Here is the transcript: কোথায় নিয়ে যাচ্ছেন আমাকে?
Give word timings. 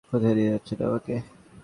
কোথায় 0.09 0.35
নিয়ে 0.37 0.51
যাচ্ছেন 0.53 0.79
আমাকে? 0.87 1.15